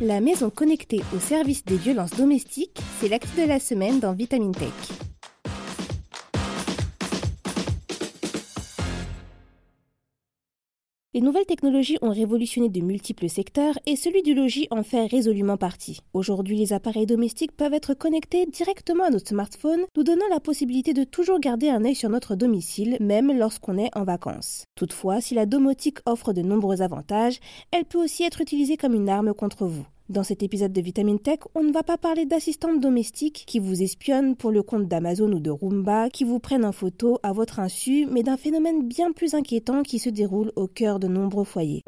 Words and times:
La 0.00 0.20
maison 0.20 0.48
connectée 0.48 1.00
au 1.12 1.18
service 1.18 1.64
des 1.64 1.76
violences 1.76 2.12
domestiques, 2.12 2.80
c'est 3.00 3.08
l'acte 3.08 3.36
de 3.36 3.42
la 3.42 3.58
semaine 3.58 3.98
dans 3.98 4.12
Vitamine 4.12 4.54
Tech. 4.54 5.07
Les 11.14 11.22
nouvelles 11.22 11.46
technologies 11.46 11.96
ont 12.02 12.10
révolutionné 12.10 12.68
de 12.68 12.82
multiples 12.82 13.30
secteurs 13.30 13.78
et 13.86 13.96
celui 13.96 14.22
du 14.22 14.34
logis 14.34 14.68
en 14.70 14.82
fait 14.82 15.06
résolument 15.06 15.56
partie. 15.56 16.00
Aujourd'hui, 16.12 16.58
les 16.58 16.74
appareils 16.74 17.06
domestiques 17.06 17.56
peuvent 17.56 17.72
être 17.72 17.94
connectés 17.94 18.44
directement 18.44 19.04
à 19.04 19.10
notre 19.10 19.28
smartphone, 19.28 19.86
nous 19.96 20.04
donnant 20.04 20.28
la 20.30 20.38
possibilité 20.38 20.92
de 20.92 21.04
toujours 21.04 21.40
garder 21.40 21.70
un 21.70 21.82
œil 21.86 21.94
sur 21.94 22.10
notre 22.10 22.34
domicile, 22.34 22.98
même 23.00 23.32
lorsqu'on 23.32 23.78
est 23.78 23.96
en 23.96 24.04
vacances. 24.04 24.64
Toutefois, 24.74 25.22
si 25.22 25.34
la 25.34 25.46
domotique 25.46 26.00
offre 26.04 26.34
de 26.34 26.42
nombreux 26.42 26.82
avantages, 26.82 27.40
elle 27.70 27.86
peut 27.86 28.04
aussi 28.04 28.24
être 28.24 28.42
utilisée 28.42 28.76
comme 28.76 28.92
une 28.92 29.08
arme 29.08 29.32
contre 29.32 29.64
vous. 29.64 29.86
Dans 30.08 30.22
cet 30.22 30.42
épisode 30.42 30.72
de 30.72 30.80
Vitamine 30.80 31.18
Tech, 31.18 31.40
on 31.54 31.62
ne 31.62 31.70
va 31.70 31.82
pas 31.82 31.98
parler 31.98 32.24
d'assistantes 32.24 32.80
domestiques 32.80 33.44
qui 33.46 33.58
vous 33.58 33.82
espionnent 33.82 34.36
pour 34.36 34.50
le 34.50 34.62
compte 34.62 34.88
d'Amazon 34.88 35.30
ou 35.32 35.38
de 35.38 35.50
Roomba, 35.50 36.08
qui 36.08 36.24
vous 36.24 36.38
prennent 36.38 36.64
en 36.64 36.72
photo 36.72 37.18
à 37.22 37.34
votre 37.34 37.60
insu, 37.60 38.06
mais 38.10 38.22
d'un 38.22 38.38
phénomène 38.38 38.88
bien 38.88 39.12
plus 39.12 39.34
inquiétant 39.34 39.82
qui 39.82 39.98
se 39.98 40.08
déroule 40.08 40.50
au 40.56 40.66
cœur 40.66 40.98
de 40.98 41.08
nombreux 41.08 41.44
foyers. 41.44 41.82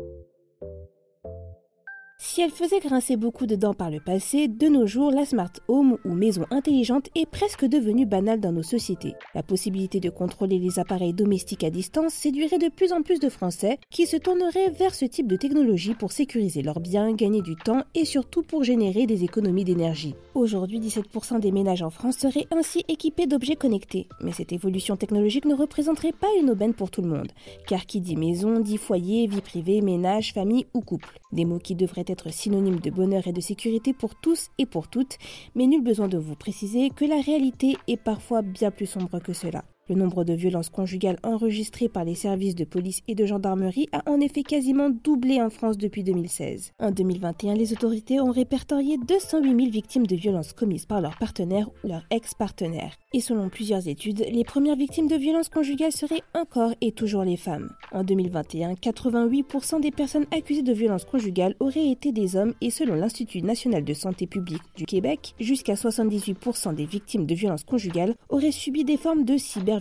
Si 2.22 2.42
elle 2.42 2.50
faisait 2.50 2.80
grincer 2.80 3.16
beaucoup 3.16 3.46
de 3.46 3.56
dents 3.56 3.72
par 3.72 3.90
le 3.90 3.98
passé, 3.98 4.46
de 4.46 4.68
nos 4.68 4.86
jours, 4.86 5.10
la 5.10 5.24
smart 5.24 5.52
home 5.68 5.96
ou 6.04 6.12
maison 6.12 6.44
intelligente 6.50 7.08
est 7.14 7.24
presque 7.24 7.64
devenue 7.64 8.04
banale 8.04 8.40
dans 8.40 8.52
nos 8.52 8.62
sociétés. 8.62 9.14
La 9.34 9.42
possibilité 9.42 10.00
de 10.00 10.10
contrôler 10.10 10.58
les 10.58 10.78
appareils 10.78 11.14
domestiques 11.14 11.64
à 11.64 11.70
distance 11.70 12.12
séduirait 12.12 12.58
de 12.58 12.68
plus 12.68 12.92
en 12.92 13.00
plus 13.00 13.20
de 13.20 13.30
Français 13.30 13.78
qui 13.88 14.06
se 14.06 14.18
tourneraient 14.18 14.68
vers 14.68 14.94
ce 14.94 15.06
type 15.06 15.28
de 15.28 15.36
technologie 15.36 15.94
pour 15.94 16.12
sécuriser 16.12 16.60
leurs 16.60 16.80
biens, 16.80 17.10
gagner 17.14 17.40
du 17.40 17.56
temps 17.56 17.84
et 17.94 18.04
surtout 18.04 18.42
pour 18.42 18.64
générer 18.64 19.06
des 19.06 19.24
économies 19.24 19.64
d'énergie. 19.64 20.14
Aujourd'hui, 20.34 20.78
17% 20.78 21.40
des 21.40 21.52
ménages 21.52 21.82
en 21.82 21.90
France 21.90 22.18
seraient 22.18 22.46
ainsi 22.50 22.84
équipés 22.88 23.28
d'objets 23.28 23.56
connectés. 23.56 24.08
Mais 24.20 24.32
cette 24.32 24.52
évolution 24.52 24.98
technologique 24.98 25.46
ne 25.46 25.54
représenterait 25.54 26.12
pas 26.12 26.28
une 26.38 26.50
aubaine 26.50 26.74
pour 26.74 26.90
tout 26.90 27.00
le 27.00 27.08
monde, 27.08 27.32
car 27.66 27.86
qui 27.86 28.02
dit 28.02 28.16
maison 28.16 28.60
dit 28.60 28.76
foyer, 28.76 29.26
vie 29.26 29.40
privée, 29.40 29.80
ménage, 29.80 30.34
famille 30.34 30.66
ou 30.74 30.82
couple. 30.82 31.18
Des 31.32 31.46
mots 31.46 31.58
qui 31.58 31.74
devraient 31.74 32.09
être 32.10 32.32
synonyme 32.32 32.80
de 32.80 32.90
bonheur 32.90 33.26
et 33.26 33.32
de 33.32 33.40
sécurité 33.40 33.92
pour 33.92 34.14
tous 34.14 34.48
et 34.58 34.66
pour 34.66 34.88
toutes, 34.88 35.18
mais 35.54 35.66
nul 35.66 35.82
besoin 35.82 36.08
de 36.08 36.18
vous 36.18 36.36
préciser 36.36 36.90
que 36.90 37.04
la 37.04 37.20
réalité 37.20 37.76
est 37.88 37.96
parfois 37.96 38.42
bien 38.42 38.70
plus 38.70 38.86
sombre 38.86 39.18
que 39.20 39.32
cela. 39.32 39.64
Le 39.90 39.96
nombre 39.96 40.22
de 40.22 40.34
violences 40.34 40.68
conjugales 40.68 41.18
enregistrées 41.24 41.88
par 41.88 42.04
les 42.04 42.14
services 42.14 42.54
de 42.54 42.62
police 42.62 43.00
et 43.08 43.16
de 43.16 43.26
gendarmerie 43.26 43.88
a 43.90 44.08
en 44.08 44.20
effet 44.20 44.44
quasiment 44.44 44.88
doublé 44.88 45.42
en 45.42 45.50
France 45.50 45.78
depuis 45.78 46.04
2016. 46.04 46.74
En 46.78 46.92
2021, 46.92 47.54
les 47.54 47.72
autorités 47.72 48.20
ont 48.20 48.30
répertorié 48.30 48.98
208 48.98 49.48
000 49.48 49.68
victimes 49.68 50.06
de 50.06 50.14
violences 50.14 50.52
commises 50.52 50.86
par 50.86 51.00
leurs 51.00 51.18
partenaires 51.18 51.68
ou 51.70 51.88
leurs 51.88 52.06
ex-partenaires. 52.12 52.94
Et 53.12 53.20
selon 53.20 53.48
plusieurs 53.48 53.88
études, 53.88 54.24
les 54.30 54.44
premières 54.44 54.76
victimes 54.76 55.08
de 55.08 55.16
violences 55.16 55.48
conjugales 55.48 55.90
seraient 55.90 56.22
encore 56.34 56.72
et 56.80 56.92
toujours 56.92 57.24
les 57.24 57.36
femmes. 57.36 57.72
En 57.90 58.04
2021, 58.04 58.74
88% 58.74 59.80
des 59.80 59.90
personnes 59.90 60.26
accusées 60.30 60.62
de 60.62 60.72
violences 60.72 61.04
conjugales 61.04 61.56
auraient 61.58 61.90
été 61.90 62.12
des 62.12 62.36
hommes 62.36 62.54
et 62.60 62.70
selon 62.70 62.94
l'Institut 62.94 63.42
national 63.42 63.82
de 63.82 63.94
santé 63.94 64.28
publique 64.28 64.62
du 64.76 64.84
Québec, 64.84 65.34
jusqu'à 65.40 65.74
78% 65.74 66.76
des 66.76 66.86
victimes 66.86 67.26
de 67.26 67.34
violences 67.34 67.64
conjugales 67.64 68.14
auraient 68.28 68.52
subi 68.52 68.84
des 68.84 68.96
formes 68.96 69.24
de 69.24 69.36
cyber 69.36 69.79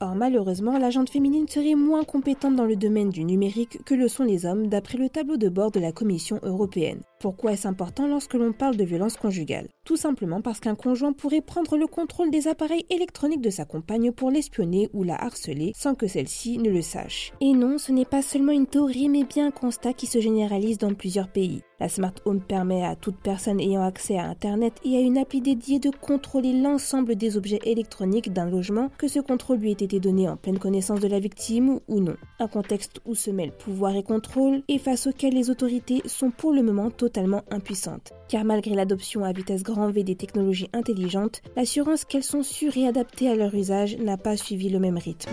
Or, 0.00 0.14
malheureusement, 0.14 0.78
la 0.78 0.90
gente 0.90 1.10
féminine 1.10 1.48
serait 1.48 1.74
moins 1.74 2.04
compétente 2.04 2.56
dans 2.56 2.64
le 2.64 2.76
domaine 2.76 3.10
du 3.10 3.24
numérique 3.24 3.84
que 3.84 3.94
le 3.94 4.08
sont 4.08 4.24
les 4.24 4.46
hommes, 4.46 4.68
d'après 4.68 4.98
le 4.98 5.08
tableau 5.08 5.36
de 5.36 5.48
bord 5.48 5.70
de 5.70 5.80
la 5.80 5.92
Commission 5.92 6.40
européenne. 6.42 7.02
Pourquoi 7.20 7.52
est-ce 7.52 7.68
important 7.68 8.06
lorsque 8.06 8.32
l'on 8.32 8.54
parle 8.54 8.78
de 8.78 8.84
violence 8.84 9.18
conjugale? 9.18 9.68
Tout 9.84 9.98
simplement 9.98 10.40
parce 10.40 10.58
qu'un 10.58 10.74
conjoint 10.74 11.12
pourrait 11.12 11.42
prendre 11.42 11.76
le 11.76 11.86
contrôle 11.86 12.30
des 12.30 12.48
appareils 12.48 12.86
électroniques 12.88 13.42
de 13.42 13.50
sa 13.50 13.66
compagne 13.66 14.10
pour 14.10 14.30
l'espionner 14.30 14.88
ou 14.94 15.02
la 15.02 15.22
harceler 15.22 15.72
sans 15.76 15.94
que 15.94 16.06
celle-ci 16.06 16.56
ne 16.56 16.70
le 16.70 16.80
sache. 16.80 17.34
Et 17.42 17.52
non, 17.52 17.76
ce 17.76 17.92
n'est 17.92 18.06
pas 18.06 18.22
seulement 18.22 18.52
une 18.52 18.66
théorie 18.66 19.10
mais 19.10 19.24
bien 19.24 19.48
un 19.48 19.50
constat 19.50 19.92
qui 19.92 20.06
se 20.06 20.18
généralise 20.18 20.78
dans 20.78 20.94
plusieurs 20.94 21.28
pays. 21.28 21.60
La 21.78 21.88
Smart 21.88 22.14
Home 22.26 22.40
permet 22.40 22.84
à 22.84 22.94
toute 22.94 23.16
personne 23.16 23.58
ayant 23.58 23.82
accès 23.82 24.18
à 24.18 24.24
Internet 24.24 24.74
et 24.84 24.96
à 24.96 25.00
une 25.00 25.16
appli 25.16 25.40
dédiée 25.40 25.78
de 25.78 25.90
contrôler 25.90 26.52
l'ensemble 26.52 27.16
des 27.16 27.38
objets 27.38 27.60
électroniques 27.64 28.32
d'un 28.32 28.50
logement, 28.50 28.90
que 28.98 29.08
ce 29.08 29.18
contrôle 29.18 29.58
lui 29.58 29.70
ait 29.70 29.72
été 29.72 29.98
donné 29.98 30.28
en 30.28 30.36
pleine 30.36 30.58
connaissance 30.58 31.00
de 31.00 31.08
la 31.08 31.20
victime 31.20 31.80
ou 31.88 32.00
non. 32.00 32.16
Un 32.38 32.48
contexte 32.48 33.00
où 33.06 33.14
se 33.14 33.30
mêlent 33.30 33.56
pouvoir 33.56 33.96
et 33.96 34.02
contrôle 34.02 34.62
et 34.68 34.78
face 34.78 35.06
auquel 35.06 35.32
les 35.32 35.48
autorités 35.48 36.02
sont 36.04 36.30
pour 36.30 36.52
le 36.52 36.62
moment 36.62 36.90
totalement 36.90 37.09
impuissantes. 37.18 38.12
Car 38.28 38.44
malgré 38.44 38.74
l'adoption 38.74 39.24
à 39.24 39.32
vitesse 39.32 39.62
grand 39.62 39.90
V 39.90 40.04
des 40.04 40.16
technologies 40.16 40.70
intelligentes, 40.72 41.42
l'assurance 41.56 42.04
qu'elles 42.04 42.24
sont 42.24 42.42
sûres 42.42 42.76
et 42.76 42.86
adaptées 42.86 43.28
à 43.28 43.34
leur 43.34 43.54
usage 43.54 43.96
n'a 43.98 44.16
pas 44.16 44.36
suivi 44.36 44.68
le 44.68 44.78
même 44.78 44.98
rythme. 44.98 45.30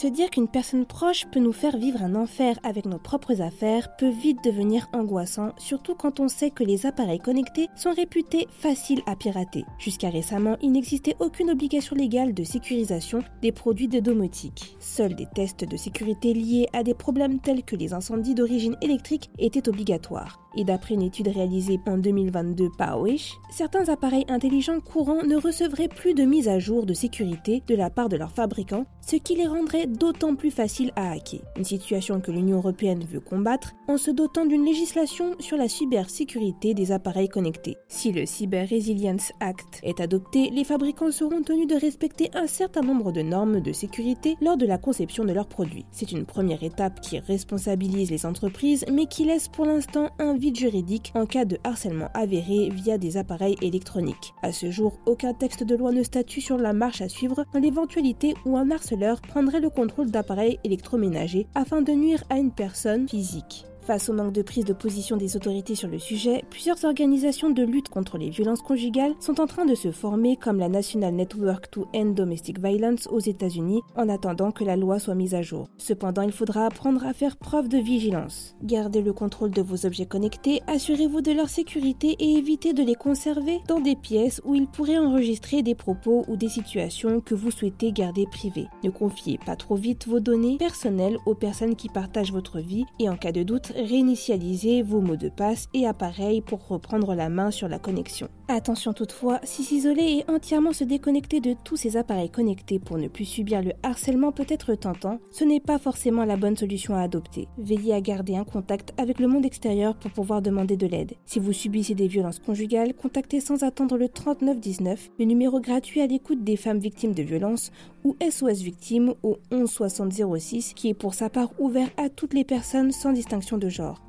Se 0.00 0.06
dire 0.06 0.30
qu'une 0.30 0.48
personne 0.48 0.86
proche 0.86 1.26
peut 1.30 1.40
nous 1.40 1.52
faire 1.52 1.76
vivre 1.76 2.02
un 2.02 2.14
enfer 2.14 2.58
avec 2.62 2.86
nos 2.86 2.96
propres 2.96 3.42
affaires 3.42 3.94
peut 3.96 4.08
vite 4.08 4.42
devenir 4.42 4.88
angoissant, 4.94 5.52
surtout 5.58 5.94
quand 5.94 6.20
on 6.20 6.28
sait 6.28 6.48
que 6.48 6.64
les 6.64 6.86
appareils 6.86 7.18
connectés 7.18 7.68
sont 7.76 7.92
réputés 7.92 8.48
faciles 8.48 9.02
à 9.04 9.14
pirater. 9.14 9.66
Jusqu'à 9.78 10.08
récemment, 10.08 10.56
il 10.62 10.72
n'existait 10.72 11.16
aucune 11.18 11.50
obligation 11.50 11.94
légale 11.94 12.32
de 12.32 12.44
sécurisation 12.44 13.22
des 13.42 13.52
produits 13.52 13.88
de 13.88 14.00
domotique. 14.00 14.74
Seuls 14.80 15.14
des 15.14 15.26
tests 15.34 15.66
de 15.66 15.76
sécurité 15.76 16.32
liés 16.32 16.66
à 16.72 16.82
des 16.82 16.94
problèmes 16.94 17.38
tels 17.38 17.62
que 17.62 17.76
les 17.76 17.92
incendies 17.92 18.34
d'origine 18.34 18.78
électrique 18.80 19.28
étaient 19.38 19.68
obligatoires. 19.68 20.40
Et 20.56 20.64
d'après 20.64 20.94
une 20.94 21.02
étude 21.02 21.28
réalisée 21.28 21.78
en 21.86 21.98
2022 21.98 22.70
par 22.76 23.00
Wish, 23.00 23.38
certains 23.50 23.88
appareils 23.88 24.26
intelligents 24.28 24.80
courants 24.80 25.22
ne 25.22 25.36
recevraient 25.36 25.88
plus 25.88 26.14
de 26.14 26.24
mise 26.24 26.48
à 26.48 26.58
jour 26.58 26.86
de 26.86 26.94
sécurité 26.94 27.62
de 27.66 27.74
la 27.74 27.90
part 27.90 28.08
de 28.08 28.16
leurs 28.16 28.32
fabricants, 28.32 28.86
ce 29.06 29.16
qui 29.16 29.36
les 29.36 29.46
rendrait 29.46 29.86
d'autant 29.86 30.34
plus 30.34 30.50
faciles 30.50 30.92
à 30.96 31.12
hacker. 31.12 31.40
Une 31.56 31.64
situation 31.64 32.20
que 32.20 32.30
l'Union 32.30 32.58
européenne 32.58 33.04
veut 33.10 33.20
combattre 33.20 33.72
en 33.88 33.96
se 33.96 34.10
dotant 34.10 34.46
d'une 34.46 34.64
législation 34.64 35.34
sur 35.38 35.56
la 35.56 35.68
cybersécurité 35.68 36.74
des 36.74 36.92
appareils 36.92 37.28
connectés. 37.28 37.76
Si 37.88 38.12
le 38.12 38.26
Cyber 38.26 38.68
Resilience 38.68 39.32
Act 39.40 39.80
est 39.82 40.00
adopté, 40.00 40.50
les 40.50 40.64
fabricants 40.64 41.10
seront 41.10 41.42
tenus 41.42 41.66
de 41.66 41.74
respecter 41.74 42.30
un 42.34 42.46
certain 42.46 42.82
nombre 42.82 43.12
de 43.12 43.22
normes 43.22 43.60
de 43.60 43.72
sécurité 43.72 44.36
lors 44.40 44.56
de 44.56 44.66
la 44.66 44.78
conception 44.78 45.24
de 45.24 45.32
leurs 45.32 45.48
produits. 45.48 45.86
C'est 45.90 46.12
une 46.12 46.26
première 46.26 46.62
étape 46.62 47.00
qui 47.00 47.18
responsabilise 47.18 48.10
les 48.10 48.26
entreprises, 48.26 48.84
mais 48.92 49.06
qui 49.06 49.24
laisse 49.24 49.48
pour 49.48 49.64
l'instant 49.64 50.10
un 50.18 50.34
vide 50.40 50.56
juridique 50.56 51.12
en 51.14 51.26
cas 51.26 51.44
de 51.44 51.58
harcèlement 51.62 52.08
avéré 52.14 52.70
via 52.70 52.98
des 52.98 53.16
appareils 53.16 53.56
électroniques. 53.60 54.34
À 54.42 54.52
ce 54.52 54.70
jour, 54.70 54.98
aucun 55.06 55.34
texte 55.34 55.62
de 55.62 55.76
loi 55.76 55.92
ne 55.92 56.02
statue 56.02 56.40
sur 56.40 56.56
la 56.56 56.72
marche 56.72 57.02
à 57.02 57.08
suivre 57.08 57.44
dans 57.52 57.60
l'éventualité 57.60 58.34
où 58.46 58.56
un 58.56 58.70
harceleur 58.70 59.20
prendrait 59.20 59.60
le 59.60 59.70
contrôle 59.70 60.10
d'appareils 60.10 60.58
électroménagers 60.64 61.46
afin 61.54 61.82
de 61.82 61.92
nuire 61.92 62.24
à 62.30 62.38
une 62.38 62.50
personne 62.50 63.08
physique. 63.08 63.69
Face 63.82 64.08
au 64.08 64.12
manque 64.12 64.32
de 64.32 64.42
prise 64.42 64.66
de 64.66 64.74
position 64.74 65.16
des 65.16 65.36
autorités 65.36 65.74
sur 65.74 65.88
le 65.88 65.98
sujet, 65.98 66.44
plusieurs 66.50 66.84
organisations 66.84 67.50
de 67.50 67.62
lutte 67.62 67.88
contre 67.88 68.18
les 68.18 68.28
violences 68.28 68.60
conjugales 68.60 69.14
sont 69.20 69.40
en 69.40 69.46
train 69.46 69.64
de 69.64 69.74
se 69.74 69.90
former 69.90 70.36
comme 70.36 70.58
la 70.58 70.68
National 70.68 71.14
Network 71.14 71.70
to 71.70 71.88
End 71.94 72.10
Domestic 72.10 72.60
Violence 72.60 73.08
aux 73.10 73.20
États-Unis 73.20 73.80
en 73.96 74.08
attendant 74.08 74.52
que 74.52 74.64
la 74.64 74.76
loi 74.76 74.98
soit 74.98 75.14
mise 75.14 75.34
à 75.34 75.42
jour. 75.42 75.68
Cependant, 75.78 76.22
il 76.22 76.30
faudra 76.30 76.66
apprendre 76.66 77.04
à 77.06 77.14
faire 77.14 77.36
preuve 77.38 77.68
de 77.68 77.78
vigilance. 77.78 78.54
Gardez 78.62 79.00
le 79.00 79.14
contrôle 79.14 79.50
de 79.50 79.62
vos 79.62 79.86
objets 79.86 80.06
connectés, 80.06 80.60
assurez-vous 80.66 81.22
de 81.22 81.32
leur 81.32 81.48
sécurité 81.48 82.16
et 82.18 82.34
évitez 82.36 82.74
de 82.74 82.82
les 82.82 82.94
conserver 82.94 83.60
dans 83.66 83.80
des 83.80 83.96
pièces 83.96 84.42
où 84.44 84.54
ils 84.54 84.68
pourraient 84.68 84.98
enregistrer 84.98 85.62
des 85.62 85.74
propos 85.74 86.24
ou 86.28 86.36
des 86.36 86.50
situations 86.50 87.20
que 87.20 87.34
vous 87.34 87.50
souhaitez 87.50 87.92
garder 87.92 88.26
privées. 88.30 88.68
Ne 88.84 88.90
confiez 88.90 89.38
pas 89.44 89.56
trop 89.56 89.76
vite 89.76 90.06
vos 90.06 90.20
données 90.20 90.58
personnelles 90.58 91.18
aux 91.24 91.34
personnes 91.34 91.76
qui 91.76 91.88
partagent 91.88 92.32
votre 92.32 92.60
vie 92.60 92.84
et 92.98 93.08
en 93.08 93.16
cas 93.16 93.32
de 93.32 93.42
doute, 93.42 93.69
réinitialiser 93.74 94.82
vos 94.82 95.00
mots 95.00 95.16
de 95.16 95.28
passe 95.28 95.68
et 95.74 95.86
appareils 95.86 96.40
pour 96.40 96.66
reprendre 96.66 97.14
la 97.14 97.28
main 97.28 97.50
sur 97.50 97.68
la 97.68 97.78
connexion. 97.78 98.28
Attention 98.48 98.92
toutefois, 98.92 99.40
si 99.44 99.62
s'isoler 99.62 100.02
et 100.02 100.30
entièrement 100.30 100.72
se 100.72 100.84
déconnecter 100.84 101.40
de 101.40 101.54
tous 101.64 101.76
ces 101.76 101.96
appareils 101.96 102.30
connectés 102.30 102.78
pour 102.78 102.98
ne 102.98 103.06
plus 103.06 103.24
subir 103.24 103.62
le 103.62 103.72
harcèlement 103.82 104.32
peut 104.32 104.46
être 104.48 104.74
tentant, 104.74 105.20
ce 105.30 105.44
n'est 105.44 105.60
pas 105.60 105.78
forcément 105.78 106.24
la 106.24 106.36
bonne 106.36 106.56
solution 106.56 106.94
à 106.94 107.02
adopter. 107.02 107.46
Veillez 107.58 107.94
à 107.94 108.00
garder 108.00 108.36
un 108.36 108.44
contact 108.44 108.92
avec 108.98 109.20
le 109.20 109.28
monde 109.28 109.44
extérieur 109.44 109.94
pour 109.94 110.10
pouvoir 110.10 110.42
demander 110.42 110.76
de 110.76 110.86
l'aide. 110.86 111.14
Si 111.26 111.38
vous 111.38 111.52
subissez 111.52 111.94
des 111.94 112.08
violences 112.08 112.40
conjugales, 112.40 112.94
contactez 112.94 113.40
sans 113.40 113.62
attendre 113.62 113.96
le 113.96 114.08
3919, 114.08 115.10
le 115.18 115.24
numéro 115.24 115.60
gratuit 115.60 116.00
à 116.00 116.06
l'écoute 116.06 116.42
des 116.42 116.56
femmes 116.56 116.78
victimes 116.80 117.14
de 117.14 117.22
violences, 117.22 117.70
ou 118.04 118.16
SOS 118.20 118.62
Victimes 118.62 119.14
au 119.22 119.38
11 119.50 119.70
60 119.70 120.12
06, 120.38 120.74
qui 120.74 120.88
est 120.88 120.94
pour 120.94 121.14
sa 121.14 121.28
part 121.30 121.50
ouvert 121.58 121.90
à 121.96 122.08
toutes 122.08 122.34
les 122.34 122.44
personnes 122.44 122.92
sans 122.92 123.12
distinction 123.12 123.58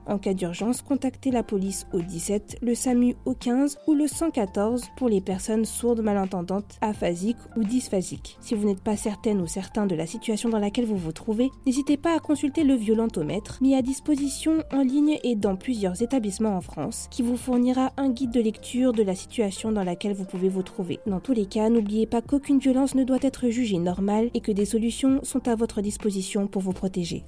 En 0.07 0.17
cas 0.17 0.33
d'urgence, 0.33 0.81
contactez 0.81 1.31
la 1.31 1.43
police 1.43 1.85
au 1.93 1.99
17, 1.99 2.57
le 2.61 2.75
SAMU 2.75 3.15
au 3.25 3.33
15 3.33 3.77
ou 3.87 3.93
le 3.93 4.07
114 4.07 4.89
pour 4.97 5.09
les 5.09 5.21
personnes 5.21 5.65
sourdes, 5.65 6.01
malentendantes, 6.01 6.77
aphasiques 6.81 7.37
ou 7.55 7.63
dysphasiques. 7.63 8.37
Si 8.41 8.55
vous 8.55 8.67
n'êtes 8.67 8.81
pas 8.81 8.97
certaine 8.97 9.41
ou 9.41 9.47
certain 9.47 9.85
de 9.85 9.95
la 9.95 10.07
situation 10.07 10.49
dans 10.49 10.59
laquelle 10.59 10.85
vous 10.85 10.97
vous 10.97 11.11
trouvez, 11.11 11.49
n'hésitez 11.65 11.97
pas 11.97 12.15
à 12.15 12.19
consulter 12.19 12.63
le 12.63 12.75
violentomètre 12.75 13.59
mis 13.61 13.75
à 13.75 13.81
disposition 13.81 14.63
en 14.71 14.81
ligne 14.81 15.19
et 15.23 15.35
dans 15.35 15.55
plusieurs 15.55 16.01
établissements 16.01 16.55
en 16.55 16.61
France 16.61 17.07
qui 17.11 17.21
vous 17.21 17.37
fournira 17.37 17.91
un 17.97 18.09
guide 18.09 18.31
de 18.31 18.41
lecture 18.41 18.93
de 18.93 19.03
la 19.03 19.15
situation 19.15 19.71
dans 19.71 19.83
laquelle 19.83 20.13
vous 20.13 20.25
pouvez 20.25 20.49
vous 20.49 20.63
trouver. 20.63 20.99
Dans 21.07 21.19
tous 21.19 21.33
les 21.33 21.45
cas, 21.45 21.69
n'oubliez 21.69 22.05
pas 22.05 22.21
qu'aucune 22.21 22.59
violence 22.59 22.95
ne 22.95 23.03
doit 23.03 23.17
être 23.21 23.49
jugée 23.49 23.79
normale 23.79 24.29
et 24.33 24.41
que 24.41 24.51
des 24.51 24.65
solutions 24.65 25.19
sont 25.23 25.47
à 25.47 25.55
votre 25.55 25.81
disposition 25.81 26.47
pour 26.47 26.61
vous 26.61 26.73
protéger. 26.73 27.23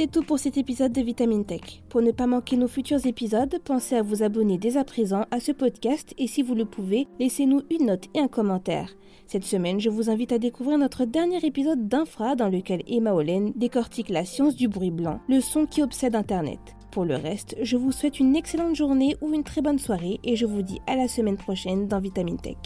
C'est 0.00 0.10
tout 0.10 0.22
pour 0.22 0.38
cet 0.38 0.56
épisode 0.56 0.92
de 0.92 1.02
Vitamine 1.02 1.44
Tech. 1.44 1.82
Pour 1.90 2.00
ne 2.00 2.10
pas 2.10 2.26
manquer 2.26 2.56
nos 2.56 2.68
futurs 2.68 3.04
épisodes, 3.04 3.54
pensez 3.62 3.96
à 3.96 4.02
vous 4.02 4.22
abonner 4.22 4.56
dès 4.56 4.78
à 4.78 4.84
présent 4.84 5.26
à 5.30 5.40
ce 5.40 5.52
podcast 5.52 6.14
et 6.16 6.26
si 6.26 6.42
vous 6.42 6.54
le 6.54 6.64
pouvez, 6.64 7.06
laissez-nous 7.18 7.60
une 7.70 7.84
note 7.84 8.06
et 8.14 8.20
un 8.20 8.26
commentaire. 8.26 8.96
Cette 9.26 9.44
semaine, 9.44 9.78
je 9.78 9.90
vous 9.90 10.08
invite 10.08 10.32
à 10.32 10.38
découvrir 10.38 10.78
notre 10.78 11.04
dernier 11.04 11.44
épisode 11.44 11.86
d'Infra 11.86 12.34
dans 12.34 12.48
lequel 12.48 12.82
Emma 12.88 13.12
Hollen 13.12 13.52
décortique 13.56 14.08
la 14.08 14.24
science 14.24 14.56
du 14.56 14.68
bruit 14.68 14.90
blanc, 14.90 15.20
le 15.28 15.42
son 15.42 15.66
qui 15.66 15.82
obsède 15.82 16.16
Internet. 16.16 16.60
Pour 16.90 17.04
le 17.04 17.16
reste, 17.16 17.56
je 17.60 17.76
vous 17.76 17.92
souhaite 17.92 18.20
une 18.20 18.36
excellente 18.36 18.76
journée 18.76 19.16
ou 19.20 19.34
une 19.34 19.44
très 19.44 19.60
bonne 19.60 19.78
soirée 19.78 20.18
et 20.24 20.34
je 20.34 20.46
vous 20.46 20.62
dis 20.62 20.80
à 20.86 20.96
la 20.96 21.08
semaine 21.08 21.36
prochaine 21.36 21.88
dans 21.88 22.00
Vitamine 22.00 22.40
Tech. 22.40 22.56